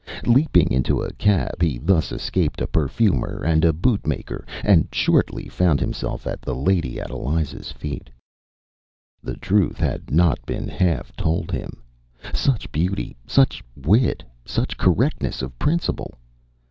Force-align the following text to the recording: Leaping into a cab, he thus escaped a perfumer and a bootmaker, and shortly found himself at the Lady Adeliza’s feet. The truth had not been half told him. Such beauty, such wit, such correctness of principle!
Leaping 0.25 0.71
into 0.71 0.99
a 0.99 1.13
cab, 1.13 1.61
he 1.61 1.77
thus 1.77 2.11
escaped 2.11 2.59
a 2.59 2.65
perfumer 2.65 3.43
and 3.45 3.63
a 3.63 3.71
bootmaker, 3.71 4.43
and 4.63 4.87
shortly 4.91 5.47
found 5.47 5.79
himself 5.79 6.25
at 6.25 6.41
the 6.41 6.55
Lady 6.55 6.97
Adeliza’s 6.99 7.71
feet. 7.73 8.09
The 9.21 9.37
truth 9.37 9.77
had 9.77 10.09
not 10.09 10.43
been 10.47 10.67
half 10.67 11.15
told 11.15 11.51
him. 11.51 11.83
Such 12.33 12.71
beauty, 12.71 13.15
such 13.27 13.63
wit, 13.75 14.23
such 14.43 14.75
correctness 14.75 15.43
of 15.43 15.59
principle! 15.59 16.15